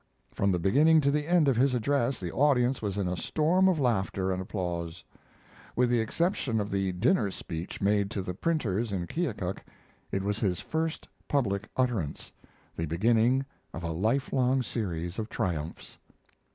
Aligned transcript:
From 0.33 0.51
the 0.51 0.57
beginning 0.57 0.99
to 1.01 1.11
the 1.11 1.27
end 1.27 1.47
of 1.47 1.55
his 1.57 1.75
address 1.75 2.19
the 2.19 2.31
audience 2.31 2.81
was 2.81 2.97
in 2.97 3.07
a 3.07 3.15
storm 3.15 3.67
of 3.67 3.79
laughter 3.79 4.31
and 4.31 4.41
applause. 4.41 5.03
With 5.75 5.91
the 5.91 5.99
exception 5.99 6.59
of 6.59 6.71
the 6.71 6.91
dinner 6.93 7.29
speech 7.29 7.81
made 7.83 8.09
to 8.09 8.23
the 8.23 8.33
printers 8.33 8.91
in 8.91 9.05
Keokuk, 9.05 9.63
it 10.11 10.23
was 10.23 10.39
his 10.39 10.59
first 10.59 11.07
public 11.27 11.69
utterance 11.77 12.31
the 12.75 12.87
beginning 12.87 13.45
of 13.75 13.83
a 13.83 13.91
lifelong 13.91 14.63
series 14.63 15.19
of 15.19 15.29
triumphs. 15.29 15.99